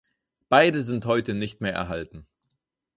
Beide 0.49 0.83
sind 0.83 1.05
heute 1.05 1.35
nicht 1.35 1.61
mehr 1.61 1.73
erhalten. 1.73 2.25